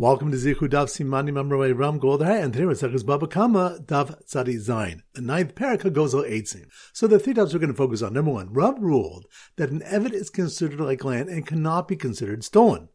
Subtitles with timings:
[0.00, 4.24] Welcome to Zichu Daf Simani Mamrei Ram Goldhar, and today we're Sechus Bava Kamma Daf
[4.24, 5.02] Tzadi Zayin.
[5.12, 6.70] The ninth parak al Eitzim.
[6.94, 8.14] So the three davs we're going to focus on.
[8.14, 9.26] Number one, Rav ruled
[9.56, 12.88] that an Evid is considered like land and cannot be considered stolen.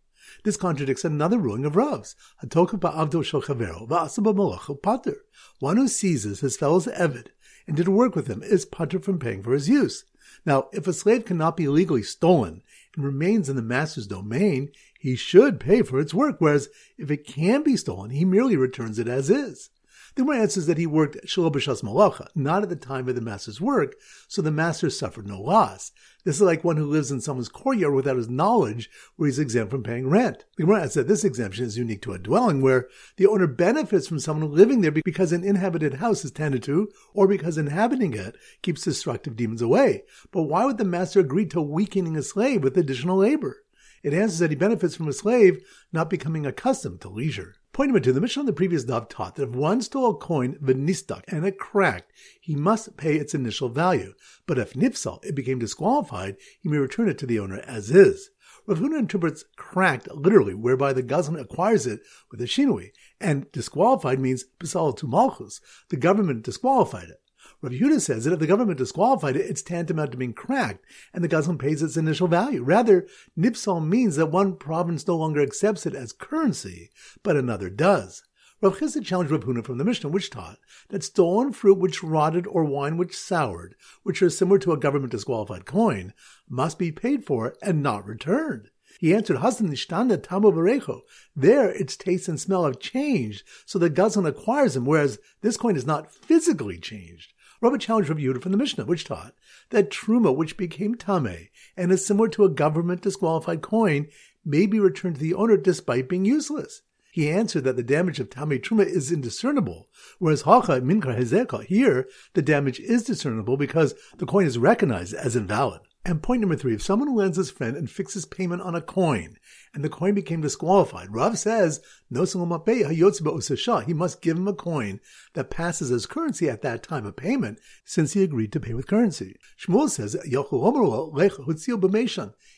[0.44, 2.16] This contradicts another ruling of Rav's.
[2.44, 5.18] Hatoka ba'avdo shel chavero va'asaba pater.
[5.60, 7.28] One who seizes his fellow's Evid
[7.68, 10.06] and did work with him is pater from paying for his use.
[10.44, 12.64] Now, if a slave cannot be legally stolen
[12.96, 14.72] and remains in the master's domain,
[15.06, 18.98] he should pay for its work, whereas if it can be stolen, he merely returns
[18.98, 19.70] it as is.
[20.16, 23.22] The Gemara answers that he worked Shalom B'Shas Malacha, not at the time of the
[23.22, 23.94] master's work,
[24.28, 25.92] so the master suffered no loss.
[26.24, 29.70] This is like one who lives in someone's courtyard without his knowledge, where he's exempt
[29.70, 30.46] from paying rent.
[30.58, 32.88] The Gemara that this exemption is unique to a dwelling, where
[33.18, 37.28] the owner benefits from someone living there because an inhabited house is tended to, or
[37.28, 40.02] because inhabiting it keeps destructive demons away.
[40.32, 43.65] But why would the master agree to weakening a slave with additional labor?
[44.06, 47.56] It answers that he benefits from a slave not becoming accustomed to leisure.
[47.74, 50.16] Point number two, the Mishnah on the previous daf taught that if one stole a
[50.16, 54.14] coin v'nistak and it cracked, he must pay its initial value.
[54.46, 58.30] But if nifsal, it became disqualified, he may return it to the owner as is.
[58.68, 64.20] Rav Huna interprets cracked literally, whereby the gazlan acquires it with a shinui, and disqualified
[64.20, 65.62] means pisal to malchus.
[65.90, 67.22] The government disqualified it.
[67.64, 71.30] Yehuda says that if the government disqualified it, it's tantamount to being cracked, and the
[71.30, 72.64] gazlan pays its initial value.
[72.64, 76.92] Rather, nipsal means that one province no longer accepts it as currency,
[77.24, 78.24] but another does.
[78.62, 82.48] Rav Chisda challenged Rav Huna from the Mishnah, which taught that stolen fruit which rotted
[82.48, 86.14] or wine which soured, which are similar to a government disqualified coin,
[86.50, 88.70] must be paid for and not returned.
[89.00, 91.02] He answered, Hasan nishtanda tamo barecho.
[91.36, 95.76] There, its taste and smell have changed, so the gazlan acquires them, whereas this coin
[95.76, 97.34] is not physically changed.
[97.66, 99.34] Rabbi challenged Rabbi Yehuda from the Mishnah, which taught
[99.72, 104.08] that truma, which became tame and is similar to a government disqualified coin,
[104.46, 106.84] may be returned to the owner despite being useless.
[107.12, 112.08] He answered that the damage of tame truma is indiscernible, whereas hacha minkar hezeka here
[112.34, 115.82] the damage is discernible because the coin is recognized as invalid.
[116.08, 119.38] And point number three, if someone lends his friend and fixes payment on a coin,
[119.74, 125.00] and the coin became disqualified, Rav says, no he must give him a coin
[125.34, 128.86] that passes as currency at that time of payment, since he agreed to pay with
[128.86, 129.36] currency.
[129.60, 130.16] Shmuel says,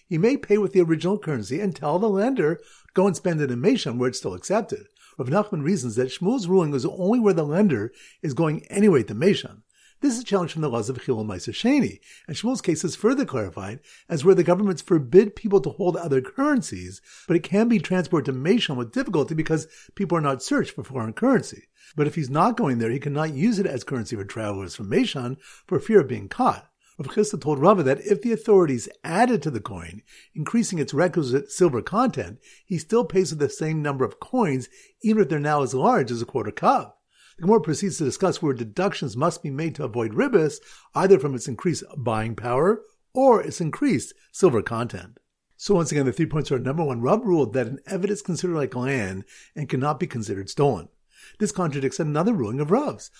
[0.10, 2.60] he may pay with the original currency and tell the lender,
[2.94, 4.88] go and spend it in Meshan where it's still accepted.
[5.18, 9.16] Rav Nachman reasons that Shmuel's ruling is only where the lender is going anyway to
[9.16, 9.62] Meshan.
[10.00, 13.26] This is a challenge from the laws of Chilul Sheni, and Shmuel's case is further
[13.26, 17.80] clarified as where the governments forbid people to hold other currencies, but it can be
[17.80, 21.64] transported to Meshan with difficulty because people are not searched for foreign currency.
[21.96, 24.92] But if he's not going there, he cannot use it as currency for travelers from
[24.92, 26.70] Meshan for fear of being caught.
[27.00, 30.04] Rav Chisda told Rava that if the authorities added to the coin,
[30.36, 34.70] increasing its requisite silver content, he still pays for the same number of coins,
[35.02, 36.94] even if they're now as large as a quarter kav.
[37.38, 40.60] The Gemara proceeds to discuss where deductions must be made to avoid ribis,
[40.96, 42.82] either from its increased buying power
[43.14, 45.20] or its increased silver content.
[45.56, 48.24] So once again, the three points are number one, Rav ruled that an evid is
[48.24, 49.24] considered like land
[49.56, 50.90] and cannot be considered stolen.
[51.40, 53.12] This contradicts another ruling of Rav's.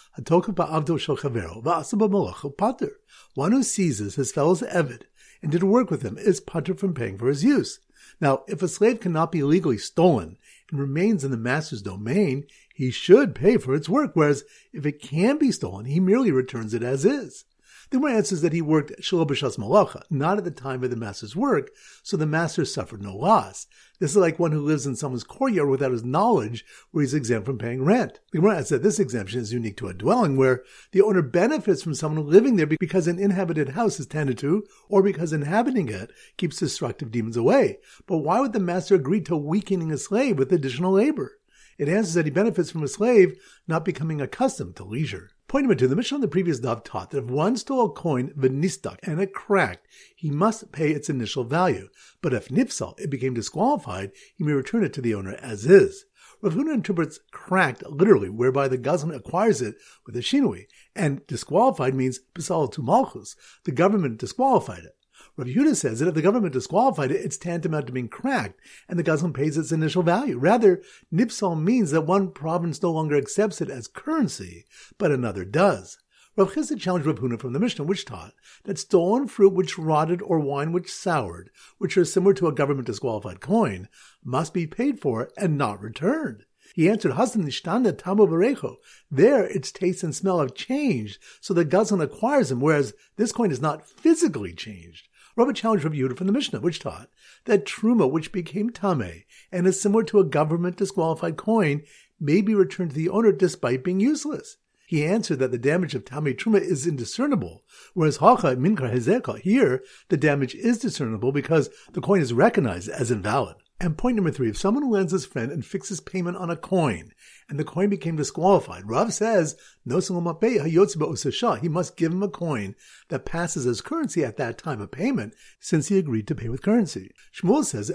[3.36, 5.02] One who seizes his fellow's evid
[5.44, 7.80] and did work with him is pater from paying for his use.
[8.22, 10.38] Now, if a slave cannot be legally stolen
[10.72, 12.46] and remains in the master's domain,
[12.78, 16.76] he should pay for its work, whereas if it can be stolen, he merely returns
[16.76, 17.44] it as is.
[17.90, 20.96] The Gemara answers that he worked Shalom B'Shas Malacha, not at the time of the
[20.96, 21.72] master's work,
[22.04, 23.66] so the master suffered no loss.
[24.00, 27.48] This is like one who lives in someone's courtyard without his knowledge, where he's exempt
[27.48, 28.20] from paying rent.
[28.32, 31.82] The Gemara adds that this exemption is unique to a dwelling, where the owner benefits
[31.82, 36.12] from someone living there because an inhabited house is tended to, or because inhabiting it
[36.38, 37.80] keeps destructive demons away.
[38.06, 41.40] But why would the master agree to weakening a slave with additional labor?
[41.78, 45.30] It answers that he benefits from a slave not becoming accustomed to leisure.
[45.48, 47.92] Point number two, the Mishnah on the previous daf taught that if one stole a
[47.92, 51.88] coin v'nistak and it cracked, he must pay its initial value.
[52.22, 56.06] But if nifsal, it became disqualified, he may return it to the owner as is.
[56.42, 59.76] Rav Huna interprets cracked literally, whereby the gazlan acquires it
[60.06, 60.66] with a shinui,
[60.96, 63.36] and disqualified means pisal to malchus.
[63.64, 64.97] The government disqualified it.
[65.46, 69.04] Yehuda says that if the government disqualified it, it's tantamount to being cracked, and the
[69.04, 70.40] gazlan pays its initial value.
[70.40, 70.82] Rather,
[71.14, 74.66] nipsal means that one province no longer accepts it as currency,
[74.98, 76.00] but another does.
[76.36, 80.22] Rav Chisda challenged Rav Huna from the Mishnah, which taught that stolen fruit which rotted
[80.24, 83.90] or wine which soured, which are similar to a government disqualified coin,
[84.24, 86.46] must be paid for and not returned.
[86.76, 88.76] He answered, Hasan nishtanda tamo barecho.
[89.10, 93.52] There, its taste and smell have changed, so the gazlan acquires them, whereas this coin
[93.52, 95.08] is not physically changed.
[95.38, 97.10] Rabbi challenged Rabbi Yehuda from the Mishnah, which taught
[97.46, 101.84] that truma, which became tame and is similar to a government disqualified coin,
[102.20, 104.58] may be returned to the owner despite being useless.
[104.88, 107.64] He answered that the damage of tame truma is indiscernible,
[107.94, 113.12] whereas hacha minkar hezeka here the damage is discernible because the coin is recognized as
[113.12, 113.58] invalid.
[113.80, 117.12] And point number three, if someone lends his friend and fixes payment on a coin,
[117.48, 122.76] and the coin became disqualified, Rav says, no he must give him a coin
[123.10, 126.64] that passes as currency at that time of payment, since he agreed to pay with
[126.64, 127.12] currency.
[127.32, 127.92] Shmuel says,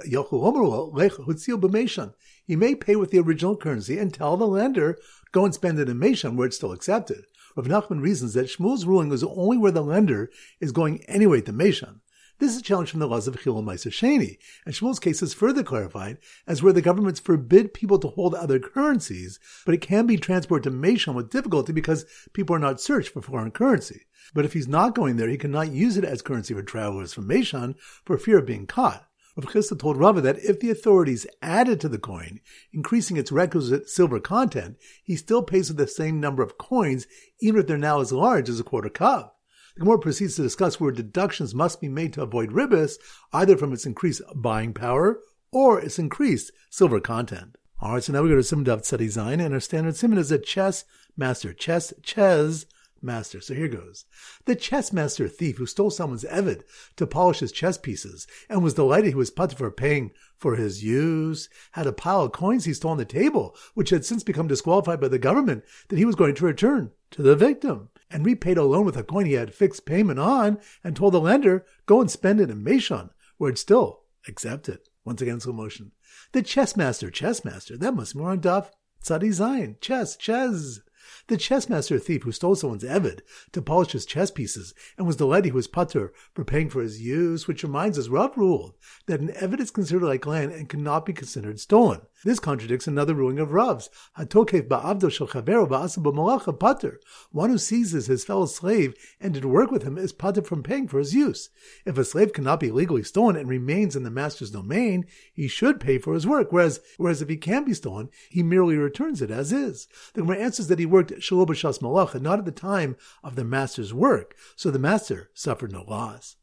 [2.47, 4.99] he may pay with the original currency and tell the lender,
[5.33, 7.25] go and spend it in Meshan where it's still accepted.
[7.57, 10.31] Rav Nachman reasons that Shmuel's ruling was only where the lender
[10.61, 12.02] is going anyway to Meshan.
[12.43, 14.37] This is a challenge from the laws of Chilul Sheni,
[14.67, 18.59] and Shmuel's case is further clarified as where the governments forbid people to hold other
[18.59, 23.11] currencies, but it can be transported to Meshan with difficulty because people are not searched
[23.11, 24.07] for foreign currency.
[24.35, 27.29] But if he's not going there, he cannot use it as currency for travelers from
[27.29, 29.07] Meshan for fear of being caught.
[29.37, 32.41] Rav Chisda told Rava that if the authorities added to the coin,
[32.73, 37.07] increasing its requisite silver content, he still pays with the same number of coins,
[37.41, 39.31] even if they're now as large as a quarter kav.
[39.75, 42.97] The Gemara proceeds to discuss where deductions must be made to avoid ribis,
[43.33, 45.21] either from its increased buying power
[45.51, 47.57] or its increased silver content.
[47.81, 50.19] All right, so now we go to Sim Daf Tzadi Zayin, and our standard simon
[50.19, 50.85] is a chess
[51.17, 52.67] master, chess, chess,
[53.03, 53.41] master.
[53.41, 54.05] So here goes.
[54.45, 56.63] The chess master thief who stole someone's Evid
[56.97, 60.85] to polish his chess pieces and was delighted he was put for paying for his
[60.85, 64.49] use, had a pile of coins he stole on the table, which had since become
[64.49, 68.59] disqualified by the government that he was going to return to the victim, and repaid
[68.59, 72.01] a loan with a coin he had fixed payment on, and told the lender, go
[72.01, 74.81] and spend it in Meshon, where it's still accepted.
[75.05, 75.93] Once again, slow motion.
[76.33, 78.71] The chess master, chess master, that must be more on Daf
[79.05, 80.81] Tzadi Zayin, chess, chess.
[81.27, 85.25] The chessmaster thief who stole someone's Evid to polish his chess pieces and was the
[85.25, 88.77] delighted he was putter for paying for his use, which reminds us Rav ruled
[89.07, 92.03] that an Evid is considered like land and cannot be considered stolen.
[92.25, 93.91] This contradicts another ruling of Rav's.
[94.17, 96.99] Hatokef ba'avdo shel chavero ba'asa pater.
[97.33, 100.87] One who seizes his fellow slave and did work with him is pater from paying
[100.87, 101.51] for his use.
[101.85, 105.81] If a slave cannot be legally stolen and remains in the master's domain, he should
[105.81, 109.31] pay for his work, whereas, whereas if he can be stolen, he merely returns it
[109.31, 109.89] as is.
[110.15, 113.45] The Gemara answers that he worked shalom b'shas malacha, not at the time of the
[113.45, 116.37] master's work, so the master suffered no loss.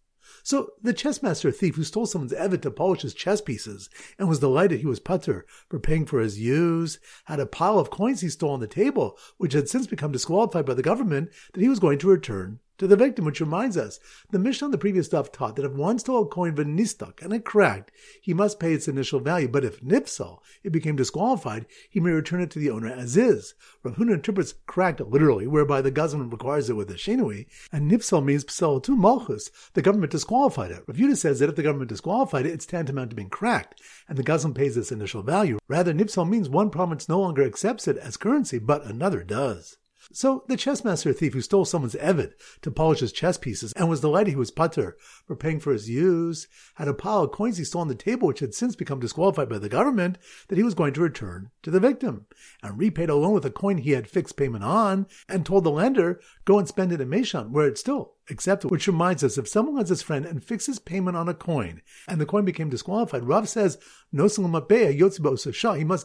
[0.43, 4.39] So the chessmaster thief who stole someone's evet to polish his chess pieces and was
[4.39, 8.29] delighted he was putter for paying for his use, had a pile of coins he
[8.29, 11.79] stole on the table, which had since become disqualified by the government, that he was
[11.79, 13.99] going to return to the victim, which reminds us,
[14.31, 17.33] the Mishnah on the previous stuff taught that if one stole a coin nistak and
[17.33, 17.91] it cracked,
[18.21, 19.47] he must pay its initial value.
[19.47, 23.53] But if nipsal, it became disqualified, he may return it to the owner as is.
[23.83, 28.23] Rav Huna interprets cracked literally, whereby the government requires it with a shinui, and nipsal
[28.23, 30.83] means psal tu malchus, the government disqualified it.
[30.87, 34.23] Rav says that if the government disqualified it, it's tantamount to being cracked, and the
[34.23, 35.59] government pays its initial value.
[35.67, 39.78] Rather, nipsal means one province no longer accepts it as currency, but another does.
[40.11, 42.33] So the chessmaster thief who stole someone's Evid
[42.63, 44.97] to polish his chess pieces and was delighted he was putter
[45.27, 48.27] for paying for his use, had a pile of coins he stole on the table
[48.27, 50.17] which had since become disqualified by the government
[50.47, 52.25] that he was going to return to the victim,
[52.63, 55.69] and repaid a loan with a coin he had fixed payment on, and told the
[55.69, 58.71] lender, go and spend it in Meishan where it's still acceptable.
[58.71, 62.19] Which reminds us, if someone lends his friend and fixes payment on a coin, and
[62.19, 63.77] the coin became disqualified, Rav says,
[64.11, 64.37] he must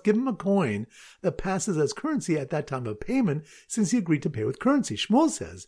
[0.05, 0.87] give him a coin
[1.23, 4.59] that passes as currency at that time of payment, since he agreed to pay with
[4.59, 4.97] currency.
[4.97, 5.66] Shmuel says,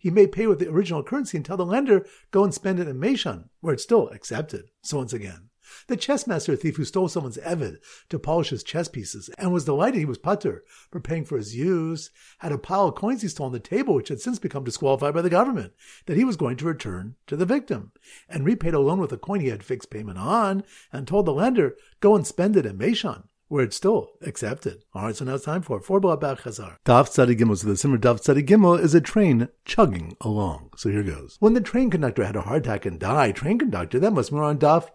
[0.00, 2.88] he may pay with the original currency and tell the lender, go and spend it
[2.88, 4.70] in Meshan, where it's still accepted.
[4.82, 5.50] So once again,
[5.86, 9.98] the chessmaster thief who stole someone's Evid to polish his chess pieces and was delighted
[9.98, 13.46] he was putter for paying for his use, had a pile of coins he stole
[13.46, 15.72] on the table which had since become disqualified by the government,
[16.06, 17.92] that he was going to return to the victim,
[18.28, 21.32] and repaid a loan with a coin he had fixed payment on, and told the
[21.32, 24.82] lender, go and spend it in Meshan where it's still accepted.
[24.92, 26.76] All right, so now it's time for four block back chazar.
[26.84, 27.56] Daf Tzadi Gimel.
[27.56, 30.70] So the Simmer Daf Tzadi Gimel is a train chugging along.
[30.76, 31.36] So here goes.
[31.40, 34.38] When the train conductor had a heart attack and died, train conductor, that must be
[34.38, 34.88] on Daf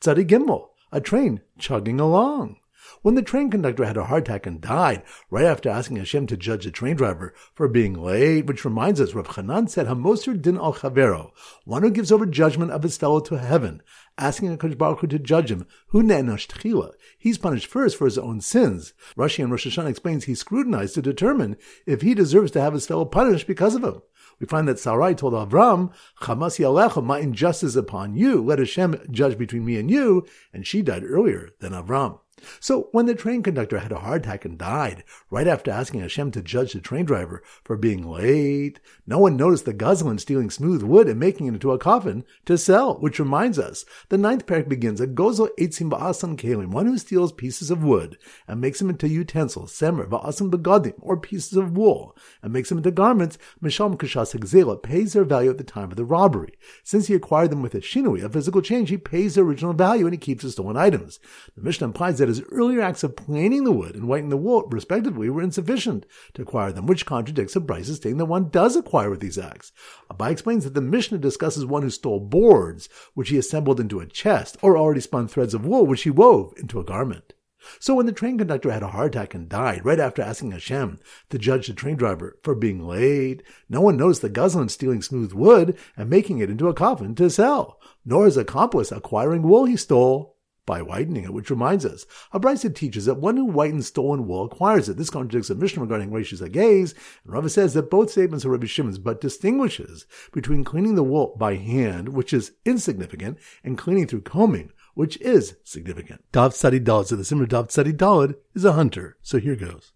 [0.00, 2.56] Tzadi Gimel, a train chugging along.
[3.02, 6.38] When the train conductor had a heart attack and died right after asking Hashem to
[6.38, 10.56] judge the train driver for being late, which reminds us, Rav Chanan said, Hamosir din
[10.56, 11.32] al chavero,
[11.66, 13.82] one who gives over judgment of his fellow to heaven,
[14.16, 18.40] asking HaKadosh Baruch to judge him, hu ne'enosh tchila, he's punished first for his own
[18.40, 18.94] sins.
[19.18, 22.86] Rashi and Rosh Hashanah explains he's scrutinized to determine if he deserves to have his
[22.86, 24.00] fellow punished because of him
[24.40, 25.92] we find that Sarai told Avram,
[26.22, 30.82] Chamasi Alecha, my injustice upon you, let Hashem judge between me and you, and she
[30.82, 32.18] died earlier than Avram.
[32.60, 36.30] So when the train conductor had a heart attack and died, right after asking Hashem
[36.32, 40.82] to judge the train driver for being late, no one noticed the Gozelin stealing smooth
[40.82, 44.68] wood and making it into a coffin to sell, which reminds us, the ninth parak
[44.68, 48.90] begins, a gozel eitzim ba'asan kalim, one who steals pieces of wood and makes them
[48.90, 53.96] into utensils, semer ba'asan begadim, or pieces of wool, and makes them into garments, misham
[53.96, 56.54] kashas hegzela, pays their value at the time of the robbery.
[56.84, 60.06] Since he acquired them with a shinui, a physical change, he pays their original value
[60.06, 61.20] and he keeps the stolen items.
[61.56, 64.62] The Mishnah implies that his earlier acts of planing the wood and whitening the wool,
[64.68, 69.10] respectively, were insufficient to acquire them, which contradicts the Brisa stating that one does acquire
[69.10, 69.72] with these acts.
[70.10, 74.06] Abai explains that the Mishnah discusses one who stole boards, which he assembled into a
[74.06, 77.34] chest, or already spun threads of wool, which he wove into a garment.
[77.78, 80.98] So when the train conductor had a heart attack and died right after asking Hashem
[81.28, 85.32] to judge the train driver for being late, no one noticed the Gozelin stealing smooth
[85.32, 89.76] wood and making it into a coffin to sell, nor his accomplice acquiring wool he
[89.76, 90.38] stole
[90.70, 94.88] by whitening it, which reminds us, Abraisa teaches that one who whitens stolen wool acquires
[94.88, 94.96] it.
[94.96, 98.68] This contradicts a Mishnah regarding Rishis Agaze, and Rava says that both statements are Rabbi
[98.68, 104.20] Shimon's, but distinguishes between cleaning the wool by hand, which is insignificant, and cleaning through
[104.20, 106.22] combing, which is significant.
[106.32, 109.16] Daf Tzadi Dalad, so the Simmer Daf Tzadi Dalad is a hunter.
[109.22, 109.90] So here goes.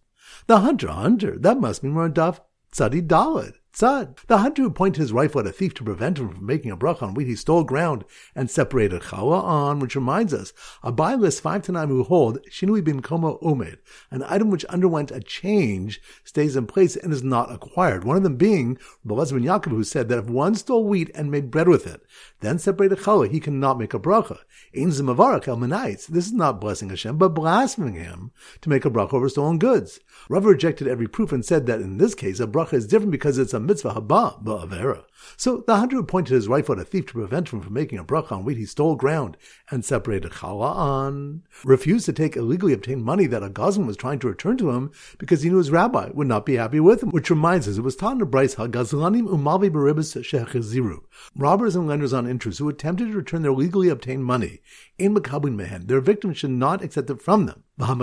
[0.49, 2.41] The hunter, hunter, that must mean we're on Daf
[2.73, 3.53] Tzadi Dalad.
[3.75, 6.71] Tzad, the hunter who pointed his rifle at a thief to prevent him from making
[6.71, 10.53] a bracha on wheat he stole ground and separated challah on, which reminds us,
[10.85, 13.79] a Abai lists five to nine who hold shinui bin koma umed,
[14.13, 18.05] an item which underwent a change, stays in place, and is not acquired.
[18.05, 21.29] One of them being Boaz ben Yaakov, who said that if one stole wheat and
[21.29, 22.01] made bread with it,
[22.43, 24.39] then separated challah, he cannot make a bracha.
[24.77, 29.15] Ein zimavarak el This is not blessing Hashem, but blaspheming him to make a bracha
[29.15, 29.99] over stolen goods.
[30.29, 33.37] Rava rejected every proof and said that in this case, a bracha is different because
[33.37, 35.01] it's a mitzvah haba ba'avera.
[35.37, 37.99] So the hunter who pointed his rifle at a thief to prevent him from making
[37.99, 39.37] a bracha on wheat he stole ground
[39.71, 44.19] and separated challah on, refused to take illegally obtained money that a Gazlan was trying
[44.21, 47.11] to return to him because he knew his rabbi would not be happy with him,
[47.11, 51.01] which reminds us it was taught in the Bryce Gazlanim umalvi baribas shechiziru,
[51.37, 54.61] robbers and lenders on interest who attempted to return their legally obtained money
[54.99, 57.65] in makabin mehen, their victims should not accept it from them.
[57.79, 57.99] And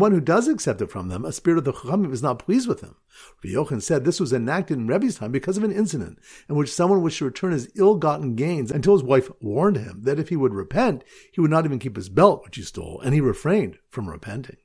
[0.00, 2.68] one who does accept it from them, a spirit of the chachamim is not pleased
[2.68, 2.96] with him.
[3.44, 7.02] Yochanan said this was enacted in Rebbe's time because of an incident in which someone
[7.02, 10.54] wished to return his ill-gotten gains until his wife warned him that if he would
[10.54, 14.08] repent, he would not even keep his belt which he stole, and he refrained from
[14.08, 14.56] repenting.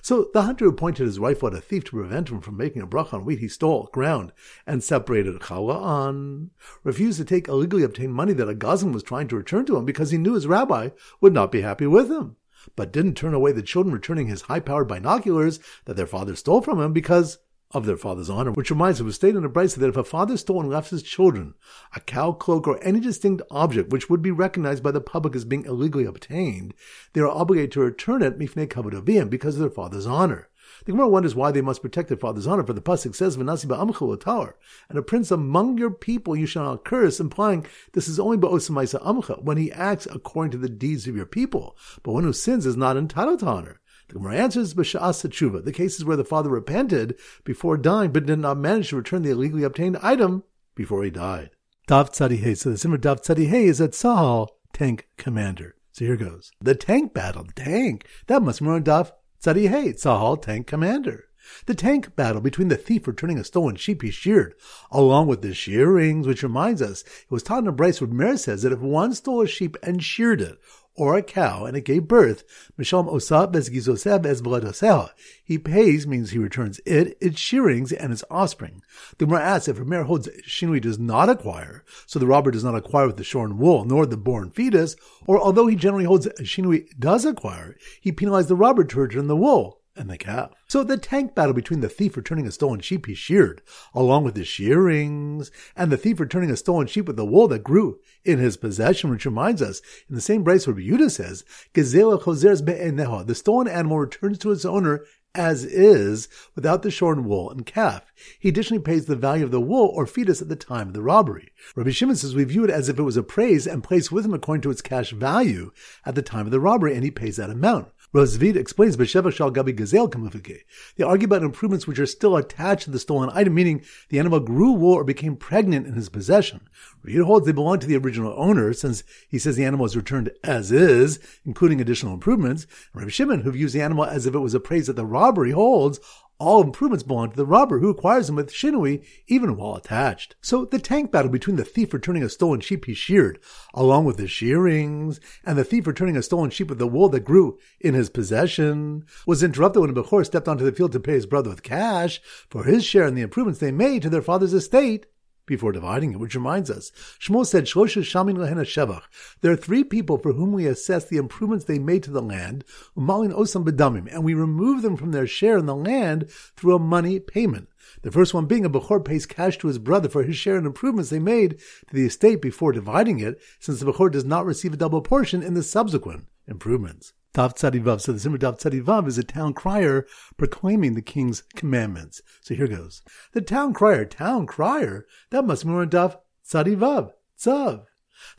[0.00, 2.80] So the hunter who pointed his rifle at a thief to prevent him from making
[2.80, 4.32] a bracha on wheat he stole, ground,
[4.66, 9.28] and separated challah on, refused to take illegally obtained money that a Gazlan was trying
[9.28, 12.36] to return to him because he knew his rabbi would not be happy with him,
[12.76, 16.80] but didn't turn away the children returning his high-powered binoculars that their father stole from
[16.80, 17.38] him because
[17.70, 20.04] of their father's honor, which reminds us, was stated in the Brisa that if a
[20.04, 21.54] father stole and left his children
[21.94, 25.44] a cow, cloak, or any distinct object which would be recognized by the public as
[25.44, 26.74] being illegally obtained,
[27.12, 30.48] they are obligated to return it mifnei kavod because of their father's honor.
[30.86, 33.66] The Gemara wonders why they must protect their father's honor, for the pasuk says, "V'nasi
[33.66, 34.56] ba'amchel tower,"
[34.88, 39.02] and a prince among your people you shall not curse, implying this is only ba'osamaisa
[39.02, 41.76] amcha when he acts according to the deeds of your people.
[42.02, 43.80] But one who sins is not entitled to honor.
[44.08, 48.38] The Gemara answers b'sha'as tshuva, the cases where the father repented before dying, but did
[48.38, 50.44] not manage to return the illegally obtained item
[50.74, 51.50] before he died.
[51.88, 55.76] Daf Tzadi So the Simmer Daf Tzadi is at Sahal, tank commander.
[55.92, 56.50] So here goes.
[56.60, 58.06] The tank battle, the tank.
[58.26, 61.24] That must be on Daf Tzadi Sahal, tank commander.
[61.66, 64.54] The tank battle between the thief returning a stolen sheep he sheared,
[64.90, 68.38] along with the shearings, which reminds us, it was taught in a Bryce where Meir
[68.38, 70.58] says that if one stole a sheep and sheared it,
[70.96, 72.44] or a cow and it gave birth,
[72.78, 75.10] Bezgizoseb
[75.44, 78.82] He pays means he returns it, its shearings, and its offspring.
[79.18, 82.64] The Gemara asks if a Meir holds Shinui does not acquire, so the robber does
[82.64, 84.96] not acquire with the shorn wool, nor the born fetus,
[85.26, 89.36] or although he generally holds Shinui does acquire, he penalized the robber to return the
[89.36, 90.50] wool and the calf.
[90.66, 93.62] So the tank battle between the thief returning a stolen sheep he sheared,
[93.94, 97.64] along with his shearings, and the thief returning a stolen sheep with the wool that
[97.64, 103.34] grew in his possession, which reminds us, in the same brace where Yehuda says, the
[103.34, 105.04] stolen animal returns to its owner
[105.36, 108.12] as is, without the shorn wool and calf.
[108.38, 111.02] He additionally pays the value of the wool or fetus at the time of the
[111.02, 111.48] robbery.
[111.74, 114.32] Rabbi Shimon says we view it as if it was appraised and placed with him
[114.32, 115.72] according to its cash value
[116.06, 117.88] at the time of the robbery, and he pays that amount.
[118.14, 120.60] Rosvid explains Besheva Shal Gabi Gazel Kamufike.
[120.94, 124.38] They argue about improvements which are still attached to the stolen item, meaning the animal
[124.38, 126.68] grew wool or became pregnant in his possession.
[127.02, 130.30] Reed holds they belong to the original owner, since he says the animal is returned
[130.44, 132.68] as is, including additional improvements.
[132.94, 135.98] And Shimon, who views the animal as if it was appraised at the robbery, holds
[136.38, 140.36] all improvements belong to the robber who acquires them with shinui, even while attached.
[140.40, 143.38] So the tank battle between the thief returning a stolen sheep he sheared,
[143.72, 147.20] along with his shearings, and the thief returning a stolen sheep with the wool that
[147.20, 151.26] grew in his possession, was interrupted when Bechor stepped onto the field to pay his
[151.26, 155.06] brother with cash for his share in the improvements they made to their father's estate
[155.46, 159.02] before dividing it, which reminds us, Shmuel said, Shamin Shevach.
[159.40, 162.64] There are three people for whom we assess the improvements they made to the land,
[162.96, 166.78] Umalin Osam Bedamim, and we remove them from their share in the land through a
[166.78, 167.68] money payment.
[168.02, 170.66] The first one being a Bechor pays cash to his brother for his share in
[170.66, 171.58] improvements they made
[171.88, 175.42] to the estate before dividing it, since the Bechor does not receive a double portion
[175.42, 177.12] in the subsequent improvements.
[177.34, 178.00] Daf Tzadivav.
[178.00, 182.22] So the Simmer Daf Tzadivav is a town crier proclaiming the king's commandments.
[182.40, 183.02] So here goes.
[183.32, 186.16] The town crier, town crier, that must be more Daf
[186.48, 187.12] Tzadivav.
[187.38, 187.84] Tzav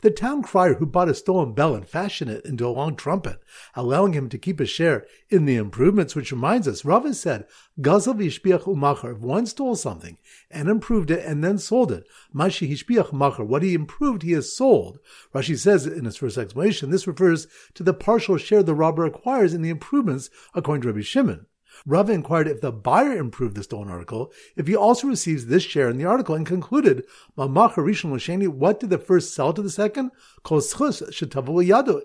[0.00, 3.40] the town crier who bought a stolen bell and fashioned it into a long trumpet,
[3.74, 7.46] allowing him to keep a share in the improvements, which reminds us, Rava said,
[7.80, 10.18] Gazel v'ishpiach u'machar, if one stole something
[10.50, 14.56] and improved it and then sold it, mashi hishpiach machar, what he improved he has
[14.56, 14.98] sold.
[15.34, 19.54] Rashi says in his first explanation, this refers to the partial share the robber acquires
[19.54, 21.46] in the improvements, according to Rabbi Shimon.
[21.88, 25.88] Rava inquired if the buyer improved the stolen article, if he also receives this share
[25.88, 30.10] in the article, and concluded, what did the first sell to the second?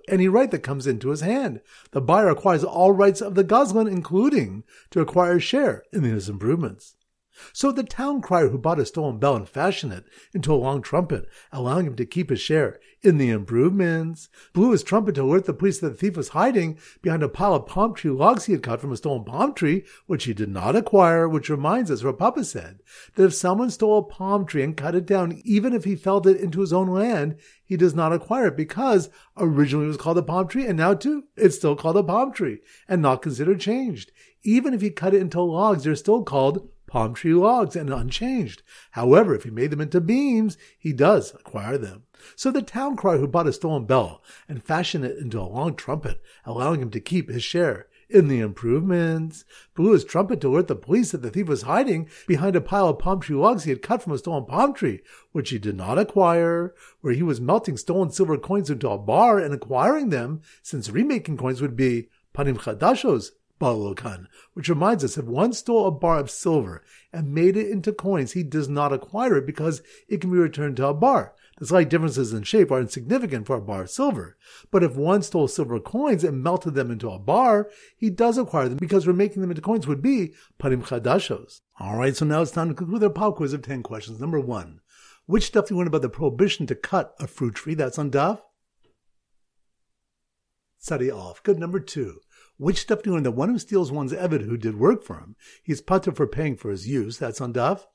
[0.07, 1.61] Any right that comes into his hand.
[1.91, 6.29] The buyer acquires all rights of the Gazlan, including to acquire a share in his
[6.29, 6.95] improvements.
[7.53, 10.81] So the town crier who bought a stolen bell and fashioned it into a long
[10.81, 15.45] trumpet, allowing him to keep his share in the improvements, blew his trumpet to alert
[15.45, 18.53] the police that the thief was hiding behind a pile of palm tree logs he
[18.53, 22.03] had cut from a stolen palm tree, which he did not acquire, which reminds us,
[22.03, 22.79] what Papa said,
[23.15, 26.27] that if someone stole a palm tree and cut it down, even if he felled
[26.27, 30.17] it into his own land, he does not acquire it because originally it was called
[30.17, 33.59] a palm tree and now too, it's still called a palm tree and not considered
[33.59, 34.11] changed.
[34.43, 38.61] Even if he cut it into logs, they're still called palm tree logs and unchanged.
[38.91, 42.03] However, if he made them into beams, he does acquire them.
[42.35, 45.75] So the town crier who bought a stolen bell and fashioned it into a long
[45.75, 50.67] trumpet, allowing him to keep his share in the improvements, blew his trumpet to alert
[50.67, 53.69] the police that the thief was hiding behind a pile of palm tree logs he
[53.69, 54.99] had cut from a stolen palm tree,
[55.31, 59.39] which he did not acquire, where he was melting stolen silver coins into a bar
[59.39, 64.25] and acquiring them, since remaking coins would be panim chadashos Balokan,
[64.55, 66.83] which reminds us if one stole a bar of silver
[67.13, 70.77] and made it into coins, he does not acquire it because it can be returned
[70.77, 71.35] to a bar.
[71.59, 74.35] The slight differences in shape are insignificant for a bar of silver.
[74.71, 78.67] But if one stole silver coins and melted them into a bar, he does acquire
[78.67, 81.61] them because remaking them into coins would be parim chadashos.
[81.79, 84.19] Alright, so now it's time to conclude our pop quiz of 10 questions.
[84.19, 84.79] Number one,
[85.27, 87.75] which stuff do you learn about the prohibition to cut a fruit tree?
[87.75, 88.41] That's on Daf.
[90.79, 91.43] Study off.
[91.43, 91.59] Good.
[91.59, 92.21] Number two,
[92.61, 95.15] which stuff do you learn that one who steals one's Evid who did work for
[95.15, 97.17] him, he's pater for paying for his use?
[97.17, 97.85] That's on Daf.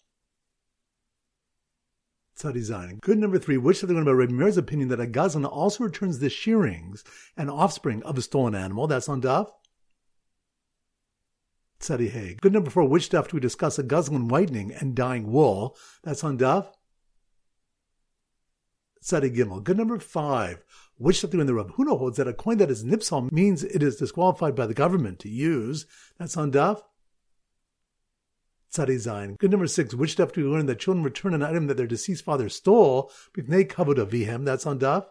[2.36, 5.84] Tzadi Good number three, which you learn about Rabbi Meir's opinion that a gazlan also
[5.84, 7.04] returns the shearings
[7.36, 8.88] and offspring of a stolen animal?
[8.88, 9.52] That's on Daf.
[11.78, 12.36] Tzadi Hey.
[12.40, 15.76] Good number four, which stuff do we discuss a gazlan whitening and dyeing wool?
[16.02, 16.66] That's on Daf.
[19.00, 19.62] Tzadi Gimel.
[19.62, 20.64] Good number five,
[20.98, 23.82] which something when the Rav Huna holds that a coin that is nipsal means it
[23.82, 25.86] is disqualified by the government to use.
[26.18, 26.80] That's on Daf.
[28.74, 29.38] Tzadi Zayin.
[29.38, 29.94] Good number six.
[29.94, 33.10] Which stuff do we learn that children return an item that their deceased father stole?
[33.36, 34.44] Bifnei kavod avihem.
[34.44, 35.06] That's on Daf.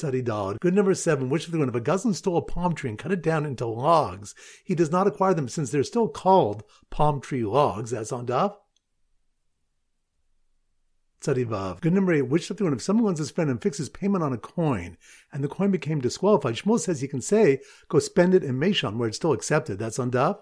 [0.00, 0.58] Tzadi Dalad.
[0.60, 1.28] Good number seven.
[1.28, 3.44] Which of the one if a gazlan stole a palm tree and cut it down
[3.44, 7.90] into logs, he does not acquire them since they're still called palm tree logs.
[7.90, 8.56] That's on Daf.
[11.20, 11.80] Tzadivav.
[11.80, 12.72] Good number eight, which the one?
[12.72, 14.96] If someone wants his friend and fixes payment on a coin
[15.32, 18.96] and the coin became disqualified, Shmuel says he can say, go spend it in Meshon
[18.96, 19.78] where it's still accepted.
[19.78, 20.40] That's on Daf.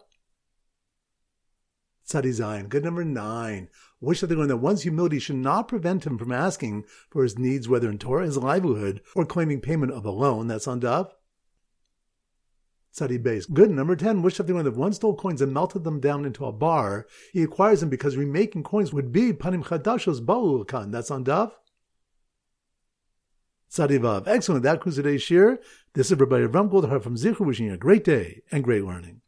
[2.09, 3.69] Tzadi Good number nine.
[3.99, 7.69] Which the one that one's humility should not prevent him from asking for his needs,
[7.69, 10.47] whether in Torah, his livelihood, or claiming payment of a loan.
[10.47, 11.11] That's on Daf.
[12.99, 13.47] Tzadi base.
[13.47, 13.71] Good.
[13.71, 16.45] Number 10, wish something if one that once stole coins and melted them down into
[16.45, 20.91] a bar, he acquires them because remaking coins would be panim chadashos ba'ulkan.
[20.91, 21.53] That's on Daf.
[23.71, 24.63] Tzadi Excellent.
[24.63, 25.59] That concludes today's shir.
[25.95, 29.21] This is Rabbi Avram Goldhar from Zichur wishing you a great day and great learning.